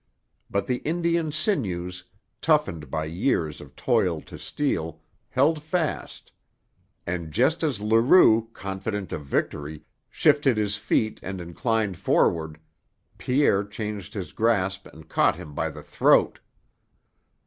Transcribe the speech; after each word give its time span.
But 0.49 0.65
the 0.65 0.77
Indian's 0.77 1.35
sinews, 1.35 2.05
toughened 2.41 2.89
by 2.89 3.05
years 3.05 3.61
of 3.61 3.75
toil 3.75 4.19
to 4.21 4.39
steel, 4.39 4.99
held 5.29 5.61
fast; 5.61 6.31
and 7.05 7.31
just 7.31 7.61
as 7.61 7.81
Leroux, 7.81 8.49
confident 8.51 9.13
of 9.13 9.23
victory, 9.23 9.83
shifted 10.09 10.57
his 10.57 10.75
feet 10.75 11.19
and 11.21 11.39
inclined 11.39 11.97
forward, 11.99 12.59
Pierre 13.19 13.63
changed 13.63 14.15
his 14.15 14.33
grasp 14.33 14.87
and 14.87 15.07
caught 15.07 15.35
him 15.35 15.53
by 15.53 15.69
the 15.69 15.83
throat. 15.83 16.39